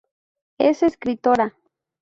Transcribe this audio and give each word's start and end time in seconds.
Es 0.57 0.81
escritora. 0.81 1.53